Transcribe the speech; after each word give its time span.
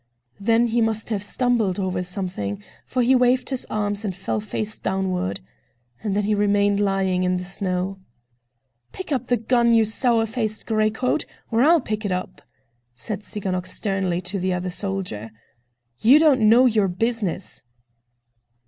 Then 0.39 0.65
he 0.65 0.81
must 0.81 1.09
have 1.11 1.21
stumbled 1.21 1.77
over 1.79 2.01
something, 2.01 2.63
for 2.87 3.03
he 3.03 3.13
waved 3.13 3.51
his 3.51 3.67
arms 3.69 4.03
and 4.03 4.15
fell 4.15 4.39
face 4.39 4.79
downward. 4.79 5.41
And 6.01 6.15
there 6.15 6.23
he 6.23 6.33
remained 6.33 6.79
lying 6.79 7.23
on 7.23 7.35
the 7.37 7.43
snow. 7.43 7.99
"Pick 8.93 9.11
up 9.11 9.27
the 9.27 9.37
gun, 9.37 9.73
you 9.73 9.85
sour 9.85 10.25
faced 10.25 10.65
gray 10.65 10.89
coat, 10.89 11.25
or 11.51 11.61
I'll 11.61 11.81
pick 11.81 12.03
it 12.03 12.11
up," 12.11 12.41
said 12.95 13.21
Tsiganok 13.23 13.67
sternly 13.67 14.21
to 14.21 14.39
the 14.39 14.53
other 14.53 14.71
soldier. 14.71 15.29
"You 15.99 16.17
don't 16.17 16.49
know 16.49 16.65
your 16.65 16.87
business!" 16.87 17.61